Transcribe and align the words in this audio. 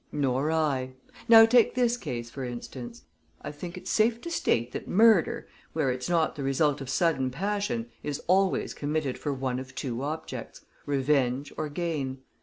"Nor 0.11 0.51
I. 0.51 0.93
Now 1.29 1.45
take 1.45 1.75
this 1.75 1.95
case, 1.95 2.31
for 2.31 2.43
instance. 2.43 3.03
I 3.43 3.51
think 3.51 3.77
it's 3.77 3.91
safe 3.91 4.19
to 4.21 4.31
state 4.31 4.71
that 4.71 4.87
murder, 4.87 5.47
where 5.73 5.91
it's 5.91 6.09
not 6.09 6.35
the 6.35 6.41
result 6.41 6.81
of 6.81 6.89
sudden 6.89 7.29
passion, 7.29 7.85
is 8.01 8.19
always 8.25 8.73
committed 8.73 9.19
for 9.19 9.31
one 9.31 9.59
of 9.59 9.75
two 9.75 10.01
objects 10.01 10.65
revenge 10.87 11.53
or 11.55 11.69
gain. 11.69 12.23